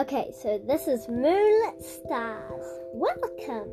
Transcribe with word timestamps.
Okay, 0.00 0.30
so 0.32 0.58
this 0.64 0.86
is 0.86 1.08
Moonlit 1.08 1.82
Stars. 1.82 2.62
Welcome. 2.94 3.68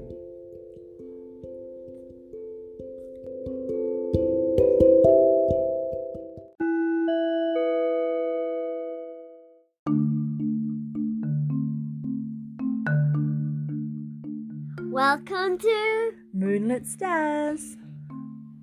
Welcome 14.91 15.59
to. 15.59 16.11
Moonlit 16.33 16.87
Stars. 16.87 17.77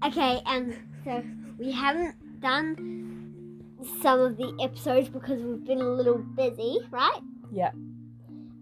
Okay, 0.04 0.40
and 0.46 0.76
so 1.04 1.22
we 1.60 1.70
haven't 1.70 2.16
done 2.40 3.62
some 4.02 4.18
of 4.18 4.36
the 4.36 4.52
episodes 4.60 5.08
because 5.08 5.40
we've 5.40 5.64
been 5.64 5.80
a 5.80 5.88
little 5.88 6.18
busy, 6.18 6.80
right? 6.90 7.20
Yeah. 7.52 7.72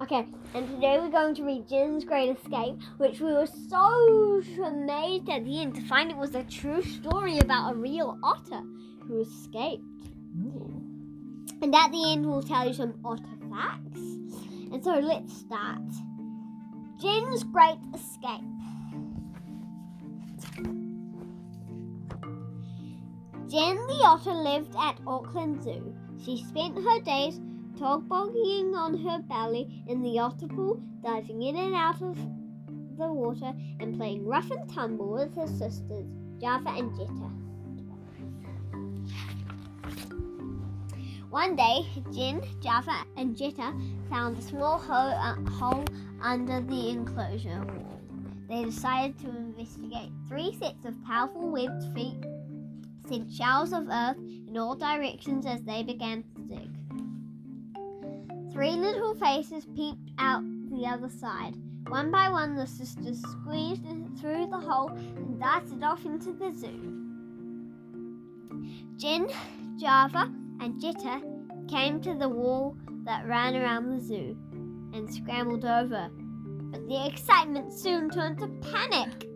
Okay, 0.02 0.26
and 0.52 0.68
today 0.68 0.98
we're 0.98 1.10
going 1.10 1.36
to 1.36 1.44
read 1.44 1.68
Jin's 1.68 2.04
Great 2.04 2.36
Escape, 2.36 2.76
which 2.96 3.20
we 3.20 3.32
were 3.32 3.46
so 3.46 4.42
amazed 4.64 5.28
at 5.28 5.44
the 5.44 5.60
end 5.60 5.76
to 5.76 5.82
find 5.82 6.10
it 6.10 6.16
was 6.16 6.34
a 6.34 6.42
true 6.42 6.82
story 6.82 7.38
about 7.38 7.72
a 7.72 7.76
real 7.76 8.18
otter 8.24 8.62
who 9.06 9.20
escaped. 9.20 9.84
Ooh. 10.40 10.82
And 11.62 11.72
at 11.72 11.92
the 11.92 12.12
end, 12.12 12.26
we'll 12.26 12.42
tell 12.42 12.66
you 12.66 12.74
some 12.74 12.94
otter 13.04 13.22
facts. 13.48 14.00
And 14.72 14.82
so 14.82 14.98
let's 14.98 15.36
start. 15.36 15.82
Jin's 17.00 17.44
Great 17.44 17.78
Escape. 17.94 18.40
Jin 23.48 23.76
the 23.86 24.02
otter 24.04 24.32
lived 24.32 24.74
at 24.76 24.98
Auckland 25.06 25.62
Zoo. 25.62 25.94
She 26.24 26.42
spent 26.44 26.76
her 26.76 27.00
days 27.02 27.40
tobogganing 27.80 28.74
on 28.74 28.98
her 28.98 29.22
belly 29.22 29.82
in 29.88 30.02
the 30.02 30.48
pool, 30.54 30.82
diving 31.02 31.42
in 31.42 31.56
and 31.56 31.74
out 31.74 32.02
of 32.02 32.14
the 32.98 33.10
water, 33.10 33.54
and 33.80 33.96
playing 33.96 34.26
rough 34.26 34.50
and 34.50 34.68
tumble 34.68 35.12
with 35.12 35.34
her 35.34 35.46
sisters, 35.46 36.04
Java 36.38 36.68
and 36.76 36.94
Jetta. 36.94 37.30
One 41.30 41.56
day, 41.56 41.86
Jin, 42.12 42.42
Java, 42.62 43.06
and 43.16 43.34
Jetta 43.34 43.72
found 44.10 44.36
a 44.36 44.42
small 44.42 44.78
ho- 44.78 44.92
uh, 44.92 45.36
hole 45.52 45.84
under 46.20 46.60
the 46.60 46.90
enclosure 46.90 47.64
wall. 47.64 48.00
They 48.46 48.64
decided 48.64 49.18
to 49.20 49.28
investigate. 49.28 50.10
Three 50.28 50.54
sets 50.60 50.84
of 50.84 51.02
powerful 51.04 51.50
webbed 51.50 51.94
feet 51.94 52.26
sent 53.08 53.32
showers 53.32 53.72
of 53.72 53.88
earth 53.88 54.18
in 54.18 54.58
all 54.58 54.74
directions 54.74 55.46
as 55.46 55.62
they 55.62 55.82
began 55.82 56.24
to 56.34 56.42
dig. 56.42 56.68
Three 58.60 58.76
little 58.76 59.14
faces 59.14 59.64
peeped 59.74 60.10
out 60.18 60.42
the 60.70 60.86
other 60.86 61.08
side. 61.08 61.54
One 61.88 62.10
by 62.10 62.28
one, 62.28 62.56
the 62.56 62.66
sisters 62.66 63.18
squeezed 63.22 63.86
through 64.20 64.48
the 64.48 64.58
hole 64.58 64.90
and 64.90 65.40
darted 65.40 65.82
off 65.82 66.04
into 66.04 66.34
the 66.34 66.52
zoo. 66.52 67.06
Jin, 68.98 69.30
Java, 69.78 70.30
and 70.60 70.78
Jetta 70.78 71.22
came 71.70 72.02
to 72.02 72.14
the 72.14 72.28
wall 72.28 72.76
that 73.06 73.26
ran 73.26 73.56
around 73.56 73.88
the 73.88 74.04
zoo 74.04 74.36
and 74.92 75.10
scrambled 75.10 75.64
over. 75.64 76.10
But 76.70 76.86
the 76.86 77.06
excitement 77.06 77.72
soon 77.72 78.10
turned 78.10 78.40
to 78.40 78.48
panic. 78.70 79.26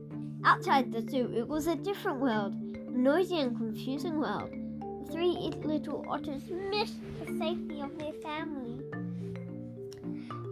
Outside 0.44 0.92
the 0.92 1.00
zoo, 1.00 1.32
it 1.34 1.48
was 1.48 1.66
a 1.66 1.76
different 1.76 2.20
world, 2.20 2.52
a 2.52 2.90
noisy 2.90 3.40
and 3.40 3.56
confusing 3.56 4.18
world. 4.18 4.50
The 4.50 5.12
three 5.12 5.50
little 5.64 6.04
otters 6.10 6.42
missed 6.50 7.00
the 7.20 7.38
safety 7.38 7.80
of 7.80 7.98
their 7.98 8.12
family. 8.22 8.73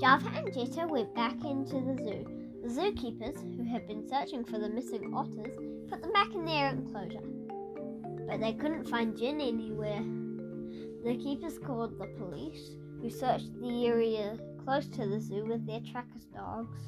Java 0.03 0.33
and 0.35 0.53
Jetta 0.53 0.89
went 0.89 1.15
back 1.15 1.45
into 1.45 1.75
the 1.75 1.97
zoo. 2.03 2.27
The 2.65 2.69
zookeepers, 2.69 3.37
who 3.57 3.63
had 3.63 3.87
been 3.87 4.05
searching 4.09 4.45
for 4.45 4.59
the 4.59 4.69
missing 4.69 5.15
otters, 5.15 5.55
put 5.89 6.03
them 6.03 6.13
back 6.13 6.35
in 6.35 6.45
their 6.45 6.71
enclosure. 6.71 7.23
But 8.27 8.41
they 8.41 8.53
couldn't 8.55 8.89
find 8.89 9.17
Jin 9.17 9.41
anywhere. 9.41 10.03
The 11.05 11.17
keepers 11.23 11.57
called 11.57 12.01
the 12.01 12.09
police, 12.19 12.75
who 13.01 13.11
searched 13.11 13.55
the 13.61 13.87
area 13.87 14.39
close 14.65 14.89
to 14.89 15.07
the 15.07 15.21
zoo 15.21 15.45
with 15.47 15.65
their 15.69 15.79
trackers 15.81 16.25
dogs. 16.35 16.81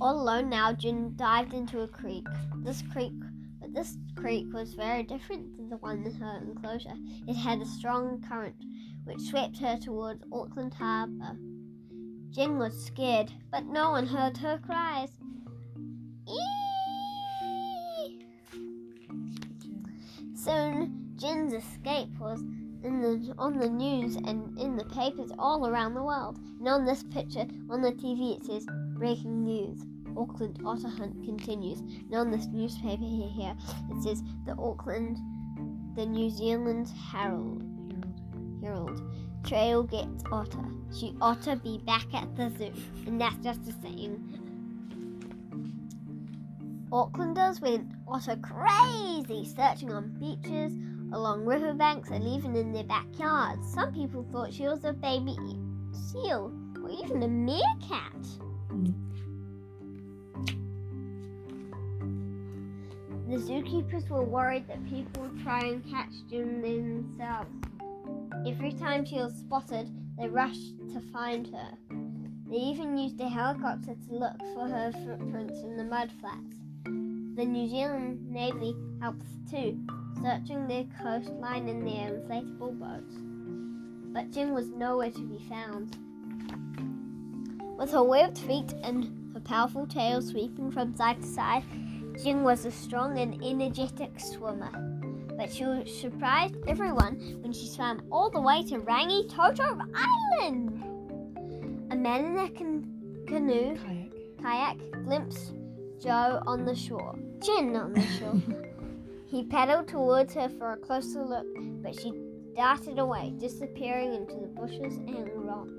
All 0.00 0.22
alone 0.22 0.48
now, 0.48 0.72
Jin 0.72 1.12
dived 1.16 1.52
into 1.52 1.82
a 1.82 1.88
creek. 1.88 2.26
This 2.62 2.82
creek, 2.94 3.12
but 3.60 3.74
this 3.74 3.98
creek 4.16 4.46
was 4.54 4.72
very 4.72 5.02
different 5.02 5.54
to 5.56 5.68
the 5.68 5.76
one 5.76 6.02
in 6.02 6.14
her 6.14 6.38
enclosure. 6.38 6.96
It 7.28 7.34
had 7.34 7.60
a 7.60 7.66
strong 7.66 8.24
current, 8.26 8.56
which 9.04 9.20
swept 9.20 9.58
her 9.58 9.76
towards 9.76 10.24
Auckland 10.32 10.74
Harbour. 10.74 11.38
Jin 12.30 12.58
was 12.58 12.84
scared, 12.84 13.32
but 13.50 13.64
no 13.64 13.90
one 13.90 14.06
heard 14.06 14.36
her 14.38 14.58
cries. 14.58 15.10
Eee! 16.26 16.44
Soon, 20.34 21.14
Jin's 21.16 21.52
escape 21.52 22.18
was 22.18 22.40
in 22.82 23.00
the, 23.00 23.34
on 23.38 23.58
the 23.58 23.68
news 23.68 24.16
and 24.16 24.58
in 24.58 24.76
the 24.76 24.84
papers 24.84 25.30
all 25.38 25.66
around 25.66 25.94
the 25.94 26.02
world. 26.02 26.38
And 26.58 26.68
on 26.68 26.84
this 26.84 27.02
picture, 27.02 27.46
on 27.70 27.80
the 27.80 27.92
TV, 27.92 28.36
it 28.36 28.44
says 28.44 28.66
breaking 28.94 29.44
news. 29.44 29.80
Auckland 30.16 30.60
otter 30.64 30.88
hunt 30.88 31.24
continues. 31.24 31.80
And 31.80 32.14
on 32.14 32.30
this 32.30 32.46
newspaper 32.46 33.04
here, 33.04 33.28
here 33.28 33.56
it 33.90 34.02
says 34.02 34.22
the 34.44 34.52
Auckland, 34.52 35.16
the 35.96 36.06
New 36.06 36.30
Zealand 36.30 36.88
Herald. 37.10 37.63
Trail 39.44 39.82
gets 39.82 40.24
otter. 40.32 40.64
She 40.96 41.14
to 41.20 41.56
be 41.62 41.78
back 41.84 42.06
at 42.14 42.34
the 42.36 42.50
zoo. 42.50 42.72
And 43.06 43.20
that's 43.20 43.36
just 43.44 43.68
a 43.68 43.72
saying. 43.82 44.40
Aucklanders 46.90 47.60
went 47.60 47.92
otter 48.06 48.36
crazy, 48.36 49.44
searching 49.44 49.92
on 49.92 50.16
beaches, 50.18 50.72
along 51.12 51.44
riverbanks, 51.44 52.10
and 52.10 52.26
even 52.26 52.56
in 52.56 52.72
their 52.72 52.84
backyards. 52.84 53.72
Some 53.72 53.92
people 53.92 54.24
thought 54.32 54.52
she 54.52 54.64
was 54.64 54.84
a 54.84 54.92
baby 54.92 55.36
seal 55.92 56.52
or 56.82 56.90
even 56.90 57.22
a 57.22 57.28
meerkat. 57.28 58.22
The 63.28 63.36
zookeepers 63.36 64.08
were 64.08 64.22
worried 64.22 64.68
that 64.68 64.84
people 64.86 65.22
would 65.22 65.42
try 65.42 65.60
and 65.60 65.84
catch 65.90 66.12
June 66.30 66.62
themselves. 66.62 67.50
Every 68.46 68.72
time 68.72 69.06
she 69.06 69.16
was 69.16 69.34
spotted, 69.34 69.88
they 70.18 70.28
rushed 70.28 70.76
to 70.92 71.00
find 71.12 71.46
her. 71.46 71.78
They 72.46 72.56
even 72.56 72.98
used 72.98 73.18
a 73.20 73.28
helicopter 73.28 73.94
to 73.94 74.14
look 74.14 74.38
for 74.52 74.68
her 74.68 74.92
footprints 74.92 75.62
in 75.62 75.78
the 75.78 75.84
mud 75.84 76.10
flats. 76.20 76.56
The 76.84 77.44
New 77.46 77.66
Zealand 77.66 78.30
Navy 78.30 78.76
helped 79.00 79.24
too, 79.50 79.80
searching 80.22 80.68
their 80.68 80.84
coastline 81.02 81.68
in 81.68 81.86
their 81.86 82.12
inflatable 82.12 82.78
boats. 82.78 83.16
But 84.12 84.30
Jin 84.30 84.52
was 84.52 84.68
nowhere 84.68 85.10
to 85.10 85.26
be 85.26 85.38
found. 85.48 85.96
With 87.78 87.92
her 87.92 88.04
webbed 88.04 88.38
feet 88.38 88.74
and 88.82 89.32
her 89.32 89.40
powerful 89.40 89.86
tail 89.86 90.20
sweeping 90.20 90.70
from 90.70 90.94
side 90.94 91.22
to 91.22 91.26
side, 91.26 91.64
Jin 92.22 92.44
was 92.44 92.66
a 92.66 92.70
strong 92.70 93.18
and 93.18 93.42
energetic 93.42 94.20
swimmer. 94.20 95.00
But 95.36 95.52
she 95.52 95.64
surprised 95.86 96.54
everyone 96.68 97.38
when 97.42 97.52
she 97.52 97.66
swam 97.66 98.02
all 98.10 98.30
the 98.30 98.40
way 98.40 98.62
to 98.64 98.78
Rangitoto 98.78 99.80
Island. 99.94 100.82
A 101.90 101.96
man 101.96 102.24
in 102.24 102.38
a 102.38 102.48
can- 102.50 103.24
canoe 103.26 103.74
Kayak. 103.76 104.10
kayak 104.40 104.76
glimpsed 105.04 105.54
Joe 106.00 106.42
on 106.46 106.64
the 106.64 106.74
shore. 106.74 107.16
Jin 107.42 107.74
on 107.76 107.92
the 107.92 108.02
shore. 108.18 108.40
he 109.26 109.42
paddled 109.44 109.88
towards 109.88 110.34
her 110.34 110.48
for 110.48 110.72
a 110.72 110.76
closer 110.76 111.22
look, 111.24 111.46
but 111.82 111.98
she 111.98 112.12
darted 112.54 112.98
away, 112.98 113.32
disappearing 113.38 114.14
into 114.14 114.34
the 114.36 114.46
bushes 114.46 114.96
and 114.98 115.28
rocks. 115.34 115.70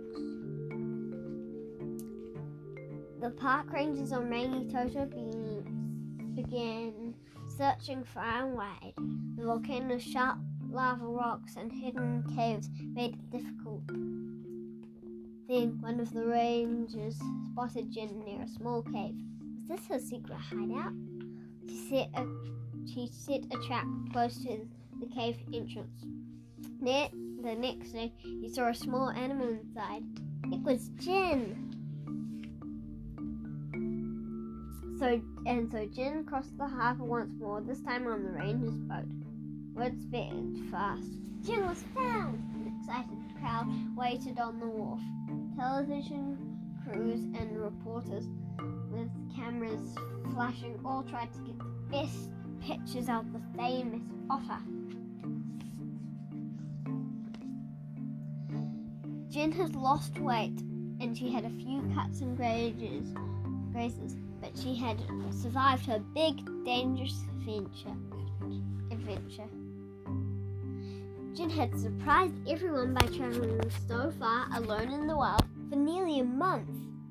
The 3.22 3.30
park 3.32 3.72
rangers 3.72 4.12
on 4.12 4.26
Rangitoto 4.30 5.10
be- 5.10 6.42
began 6.42 7.05
searching 7.58 8.04
far 8.04 8.44
and 8.46 8.54
wide. 8.56 8.94
The 9.38 9.46
volcano's 9.46 10.04
sharp 10.04 10.38
lava 10.70 11.06
rocks 11.06 11.56
and 11.56 11.72
hidden 11.72 12.24
caves 12.36 12.70
made 12.94 13.14
it 13.14 13.32
difficult. 13.32 13.88
Then 15.48 15.78
one 15.80 16.00
of 16.00 16.12
the 16.12 16.26
rangers 16.26 17.20
spotted 17.52 17.92
Jin 17.92 18.24
near 18.26 18.42
a 18.42 18.48
small 18.48 18.82
cave. 18.82 19.16
Was 19.70 19.80
this 19.80 19.88
her 19.88 20.00
secret 20.00 20.38
hideout? 20.38 20.94
She 21.70 21.90
set 21.90 22.10
a 22.16 22.26
she 22.88 23.08
set 23.08 23.46
a 23.52 23.68
trap 23.68 23.88
close 24.12 24.38
to 24.44 24.68
the 25.00 25.08
cave 25.08 25.38
entrance. 25.54 26.06
Ne- 26.82 27.12
the 27.42 27.56
next 27.56 27.92
day, 27.92 28.12
he 28.22 28.50
saw 28.50 28.70
a 28.70 28.76
small 28.76 29.10
animal 29.10 29.50
inside. 29.50 30.04
It 30.52 30.62
was 30.62 30.90
Jin. 31.00 31.65
So 34.98 35.22
and 35.46 35.70
so 35.70 35.86
Jin 35.94 36.24
crossed 36.24 36.58
the 36.58 36.68
harbour 36.68 37.04
once 37.04 37.34
more, 37.38 37.60
this 37.60 37.82
time 37.82 38.08
on 38.08 38.24
the 38.24 38.32
ranger's 38.32 38.76
boat. 38.76 39.06
Word 39.74 40.02
sped 40.02 40.56
fast. 40.72 41.12
Jin 41.46 41.68
was 41.68 41.84
found, 41.94 42.36
An 42.56 42.74
excited 42.80 43.18
crowd 43.40 43.68
waited 43.98 44.40
on 44.40 44.58
the 44.60 44.68
wharf. 44.68 45.02
Television 45.58 46.38
crews 46.84 47.24
and 47.38 47.58
reporters 47.58 48.26
with 48.90 49.10
cameras 49.36 49.96
flashing 50.34 50.80
all 50.86 51.04
tried 51.04 51.34
to 51.34 51.40
get 51.40 51.58
the 51.58 51.66
best 51.92 52.30
pictures 52.62 53.10
of 53.10 53.34
the 53.34 53.42
famous 53.58 54.02
otter. 54.30 54.62
Jin 59.30 59.52
had 59.52 59.76
lost 59.76 60.18
weight 60.20 60.58
and 61.02 61.18
she 61.18 61.30
had 61.30 61.44
a 61.44 61.50
few 61.50 61.82
cuts 61.94 62.22
and 62.22 62.38
grazes, 62.38 63.14
but 63.76 64.58
she 64.58 64.74
had 64.74 64.98
survived 65.32 65.86
her 65.86 66.00
big, 66.14 66.38
dangerous 66.64 67.24
adventure. 67.38 67.96
adventure. 68.90 69.50
Jin 71.36 71.50
had 71.50 71.78
surprised 71.78 72.36
everyone 72.48 72.94
by 72.94 73.06
traveling 73.08 73.60
so 73.88 74.14
far 74.18 74.48
alone 74.56 74.94
in 74.94 75.08
the 75.08 75.16
wild 75.18 75.44
for 75.70 75.76
nearly 75.76 76.20
a 76.20 76.24
month. 76.24 76.70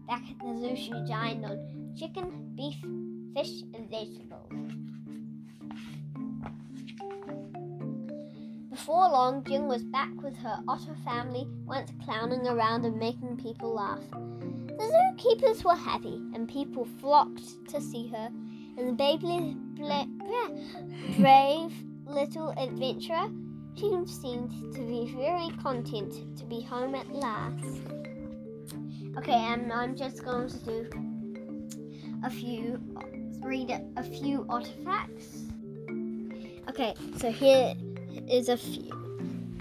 Back 0.09 0.23
at 0.31 0.39
the 0.39 0.59
zoo, 0.59 0.75
she 0.77 0.93
dined 1.07 1.45
on 1.45 1.95
chicken, 1.99 2.55
beef, 2.57 2.77
fish, 3.35 3.63
and 3.75 3.91
vegetables. 3.91 4.84
Before 8.85 9.09
long, 9.09 9.43
Jin 9.45 9.67
was 9.67 9.83
back 9.83 10.11
with 10.23 10.37
her 10.37 10.63
otter 10.69 10.95
family, 11.07 11.49
once 11.65 11.91
clowning 12.05 12.47
around 12.47 12.85
and 12.85 12.99
making 12.99 13.39
people 13.39 13.73
laugh. 13.73 14.03
The 14.11 15.15
zookeepers 15.17 15.65
were 15.65 15.75
happy, 15.75 16.21
and 16.35 16.47
people 16.47 16.85
flocked 17.01 17.67
to 17.71 17.81
see 17.81 18.09
her. 18.09 18.29
And 18.77 18.89
the 18.91 18.93
baby, 18.93 19.57
brave 21.19 21.73
little 22.05 22.51
adventurer, 22.59 23.31
she 23.75 23.89
seemed 24.05 24.75
to 24.75 24.81
be 24.81 25.11
very 25.17 25.49
content 25.63 26.37
to 26.37 26.45
be 26.45 26.61
home 26.61 26.95
at 26.95 27.11
last. 27.11 27.65
Okay, 29.17 29.33
and 29.33 29.73
I'm 29.73 29.97
just 29.97 30.23
going 30.23 30.51
to 30.51 30.59
do 30.59 30.87
a 32.23 32.29
few, 32.29 32.79
read 33.43 33.71
a 33.97 34.03
few 34.03 34.45
artifacts. 34.51 35.45
Okay, 36.69 36.93
so 37.17 37.31
here 37.31 37.75
is 38.29 38.49
a 38.49 38.57
few. 38.57 38.91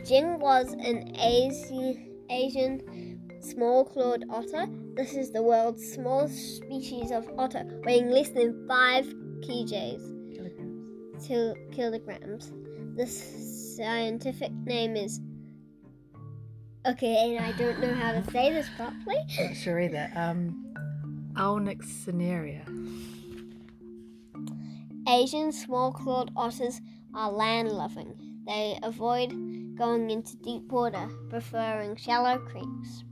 Jin 0.05 0.39
was 0.39 0.73
an 0.73 1.15
Asi- 1.17 2.09
Asian 2.29 3.19
small 3.41 3.85
clawed 3.85 4.23
otter. 4.29 4.67
This 4.95 5.13
is 5.15 5.31
the 5.31 5.41
world's 5.41 5.83
smallest 5.93 6.57
species 6.57 7.11
of 7.11 7.29
otter, 7.37 7.65
weighing 7.85 8.09
less 8.09 8.29
than 8.29 8.65
5 8.67 9.05
kgs, 9.41 10.01
Kilograms. 10.35 11.25
til- 11.27 11.55
kilograms. 11.71 12.51
The 12.95 13.07
scientific 13.07 14.51
name 14.65 14.95
is. 14.95 15.19
Okay, 16.85 17.35
and 17.37 17.43
I 17.45 17.57
don't 17.57 17.79
know 17.79 17.93
how 17.93 18.11
to 18.11 18.23
say 18.31 18.51
this 18.51 18.67
properly. 18.75 19.15
Not 19.39 19.55
sure 19.55 19.79
either. 19.79 20.11
Um, 20.15 20.73
Alnixinaria. 21.35 22.63
Asian 25.07 25.51
small 25.51 25.91
clawed 25.91 26.31
otters 26.35 26.79
are 27.13 27.31
land 27.31 27.71
loving. 27.71 28.13
They 28.45 28.77
avoid 28.83 29.31
going 29.77 30.09
into 30.09 30.35
deep 30.37 30.71
water, 30.71 31.09
preferring 31.29 31.95
shallow 31.95 32.37
creeks. 32.39 33.03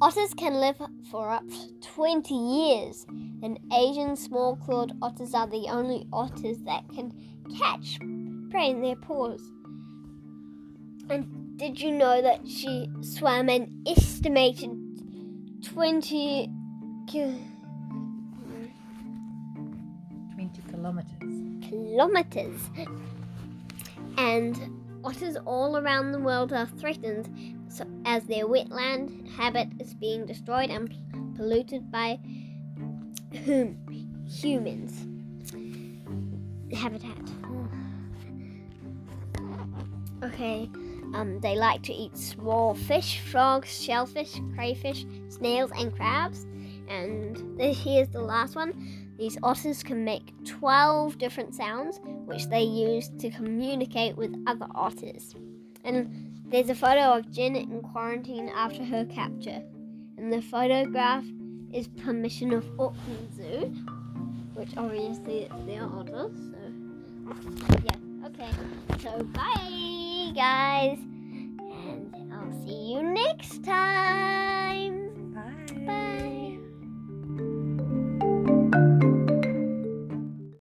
Otters 0.00 0.34
can 0.34 0.54
live 0.54 0.80
for 1.10 1.30
up 1.30 1.46
to 1.48 1.88
20 1.94 2.34
years, 2.34 3.06
and 3.42 3.58
Asian 3.72 4.16
small 4.16 4.56
clawed 4.56 4.92
otters 5.00 5.34
are 5.34 5.46
the 5.46 5.66
only 5.68 6.06
otters 6.12 6.58
that 6.64 6.88
can 6.94 7.12
catch 7.58 7.98
prey 8.50 8.70
in 8.70 8.82
their 8.82 8.96
paws. 8.96 9.40
And 11.08 11.58
did 11.58 11.80
you 11.80 11.92
know 11.92 12.22
that 12.22 12.46
she 12.48 12.88
swam 13.02 13.48
an 13.48 13.84
estimated 13.86 14.70
20 15.64 16.50
ki- 17.06 17.38
20 20.34 20.62
kilometers. 20.70 21.68
kilometers. 21.68 22.70
And 24.22 24.56
otters 25.04 25.36
all 25.46 25.76
around 25.76 26.12
the 26.12 26.18
world 26.20 26.52
are 26.52 26.66
threatened 26.66 27.28
as 28.04 28.24
their 28.24 28.46
wetland 28.46 29.28
habit 29.30 29.66
is 29.80 29.94
being 29.94 30.26
destroyed 30.26 30.70
and 30.70 30.94
polluted 31.34 31.90
by 31.90 32.20
hum- 33.44 33.76
humans. 34.24 35.08
Habitat. 36.72 37.18
Okay, 40.22 40.70
um, 41.14 41.40
they 41.40 41.56
like 41.56 41.82
to 41.82 41.92
eat 41.92 42.16
small 42.16 42.74
fish, 42.74 43.18
frogs, 43.18 43.82
shellfish, 43.82 44.40
crayfish, 44.54 45.04
snails, 45.30 45.72
and 45.76 45.92
crabs. 45.96 46.46
And 46.88 47.58
this, 47.58 47.82
here's 47.82 48.08
the 48.10 48.20
last 48.20 48.54
one. 48.54 49.01
These 49.18 49.38
otters 49.42 49.82
can 49.82 50.04
make 50.04 50.32
12 50.44 51.18
different 51.18 51.54
sounds, 51.54 52.00
which 52.24 52.46
they 52.46 52.62
use 52.62 53.08
to 53.18 53.30
communicate 53.30 54.16
with 54.16 54.34
other 54.46 54.66
otters. 54.74 55.34
And 55.84 56.40
there's 56.46 56.70
a 56.70 56.74
photo 56.74 57.14
of 57.14 57.30
Jin 57.30 57.56
in 57.56 57.82
quarantine 57.82 58.50
after 58.54 58.84
her 58.84 59.04
capture. 59.04 59.62
And 60.18 60.32
the 60.32 60.42
photograph 60.42 61.24
is 61.72 61.88
permission 61.88 62.52
of 62.52 62.68
Auckland 62.78 63.34
Zoo, 63.34 63.74
which 64.54 64.76
obviously 64.76 65.48
their 65.66 65.84
otters. 65.84 66.32
So, 66.50 67.78
yeah, 67.84 68.26
okay. 68.26 68.50
So, 69.00 69.24
bye, 69.24 70.32
guys. 70.34 70.98
And 70.98 72.32
I'll 72.32 72.52
see 72.64 72.92
you 72.92 73.02
next 73.02 73.64
time. 73.64 74.41